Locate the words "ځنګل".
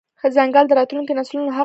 0.35-0.65